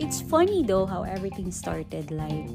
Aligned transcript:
It's 0.00 0.20
funny 0.20 0.64
though 0.64 0.86
how 0.86 1.02
everything 1.02 1.50
started 1.52 2.10
like 2.10 2.48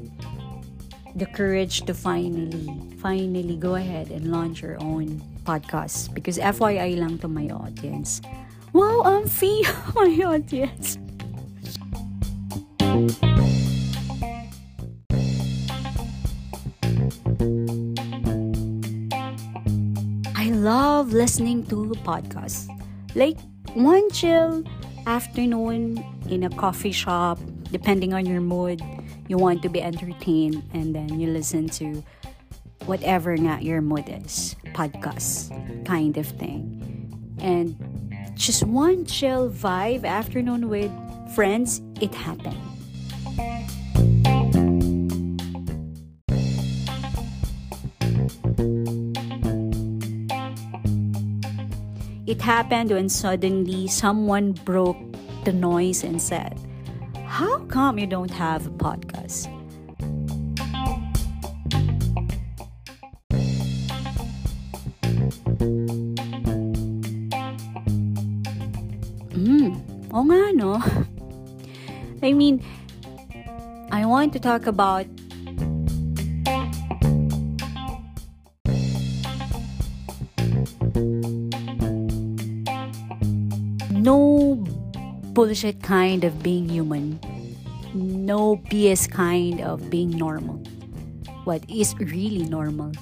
the 1.14 1.26
courage 1.26 1.82
to 1.82 1.94
finally, 1.94 2.70
finally 2.98 3.56
go 3.56 3.74
ahead 3.74 4.10
and 4.10 4.30
launch 4.30 4.62
your 4.62 4.80
own 4.82 5.22
podcast. 5.44 6.14
Because 6.14 6.38
FYI 6.38 6.98
lang 6.98 7.18
to 7.18 7.28
my 7.28 7.50
audience. 7.50 8.22
Wow, 8.72 9.02
I'm 9.02 9.26
fee 9.26 9.66
my 9.94 10.14
audience. 10.22 10.99
Love 20.60 21.12
listening 21.12 21.64
to 21.66 21.88
podcasts. 22.04 22.68
Like 23.14 23.38
one 23.72 24.10
chill 24.10 24.62
afternoon 25.06 26.04
in 26.28 26.44
a 26.44 26.50
coffee 26.50 26.92
shop, 26.92 27.38
depending 27.72 28.12
on 28.12 28.26
your 28.26 28.42
mood, 28.42 28.82
you 29.26 29.38
want 29.38 29.62
to 29.62 29.68
be 29.68 29.80
entertained 29.80 30.62
and 30.74 30.94
then 30.94 31.18
you 31.18 31.30
listen 31.30 31.68
to 31.80 32.04
whatever 32.84 33.32
nga 33.32 33.58
your 33.62 33.80
mood 33.80 34.04
is, 34.08 34.54
podcast 34.76 35.48
kind 35.86 36.18
of 36.18 36.26
thing. 36.26 36.76
And 37.40 37.74
just 38.34 38.64
one 38.64 39.06
chill 39.06 39.48
vibe 39.48 40.04
afternoon 40.04 40.68
with 40.68 40.92
friends, 41.34 41.80
it 42.00 42.14
happened. 42.14 42.60
It 52.30 52.40
happened 52.40 52.92
when 52.92 53.08
suddenly 53.08 53.88
someone 53.88 54.52
broke 54.52 54.96
the 55.42 55.52
noise 55.52 56.04
and 56.04 56.22
said, 56.22 56.54
How 57.26 57.58
come 57.66 57.98
you 57.98 58.06
don't 58.06 58.30
have 58.30 58.68
a 58.68 58.70
podcast? 58.70 59.50
Hmm, 69.34 69.74
oh 70.14 70.22
nga 70.22 70.54
no. 70.54 70.78
I 72.22 72.30
mean, 72.30 72.62
I 73.90 74.06
want 74.06 74.32
to 74.34 74.38
talk 74.38 74.70
about 74.70 75.10
no 84.02 84.56
bullshit 85.32 85.82
kind 85.82 86.24
of 86.24 86.42
being 86.42 86.68
human. 86.68 87.20
No 87.94 88.56
BS 88.70 89.10
kind 89.10 89.60
of 89.60 89.90
being 89.90 90.10
normal. 90.10 90.56
What 91.44 91.62
is 91.68 91.94
really 91.98 92.44
normal. 92.48 92.92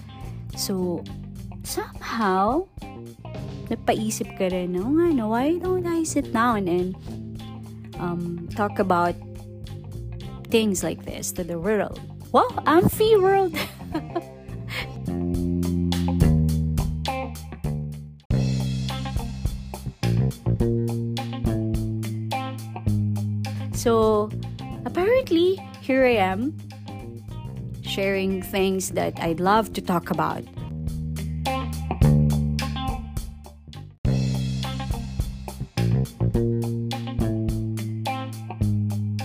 So, 0.57 1.05
somehow, 1.63 2.67
napaisip 3.69 4.39
ka 4.39 4.51
rin, 4.51 4.75
oh 4.81 4.91
nga 4.91 5.15
no, 5.15 5.29
why 5.31 5.59
don't 5.59 5.87
I 5.87 6.03
sit 6.03 6.33
down 6.33 6.67
and 6.67 6.97
um, 8.01 8.49
talk 8.57 8.79
about 8.79 9.15
things 10.51 10.83
like 10.83 11.05
this 11.05 11.31
to 11.39 11.45
the 11.45 11.59
world? 11.59 12.01
Well, 12.33 12.49
I'm 12.67 12.89
free 12.89 13.17
world. 13.17 13.55
So, 23.79 24.29
apparently, 24.85 25.55
here 25.81 26.05
I 26.05 26.19
am 26.19 26.51
sharing 27.87 28.43
things 28.43 28.91
that 28.99 29.15
I'd 29.23 29.39
love 29.39 29.73
to 29.75 29.81
talk 29.81 30.11
about. 30.11 30.43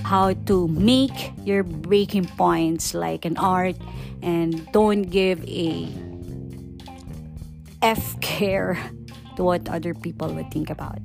How 0.05 0.37
to 0.45 0.67
make 0.69 1.33
your 1.41 1.63
breaking 1.63 2.29
points 2.37 2.93
like 2.93 3.25
an 3.25 3.37
art 3.37 3.75
and 4.21 4.71
don't 4.71 5.09
give 5.09 5.41
a 5.49 5.89
F 7.81 8.21
care 8.21 8.77
to 9.35 9.43
what 9.43 9.67
other 9.67 9.95
people 9.95 10.31
would 10.31 10.51
think 10.53 10.69
about. 10.69 11.01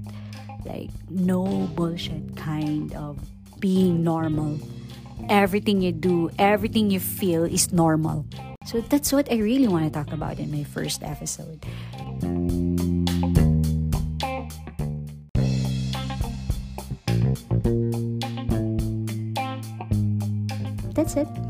Like, 0.67 0.91
no 1.09 1.49
bullshit 1.73 2.37
kind 2.37 2.93
of 2.93 3.17
being 3.61 4.03
normal. 4.03 4.59
Everything 5.29 5.83
you 5.83 5.93
do, 5.93 6.31
everything 6.39 6.91
you 6.91 7.01
feel 7.01 7.45
is 7.45 7.73
normal. 7.73 8.25
So 8.67 8.81
that's 8.81 9.13
what 9.13 9.31
I 9.33 9.37
really 9.37 9.69
want 9.69 9.85
to 9.85 9.91
talk 9.91 10.13
about 10.13 10.39
in 10.39 10.51
my 10.51 10.65
first 10.65 11.03
episode. 11.03 11.65
That's 20.95 21.17
it. 21.17 21.48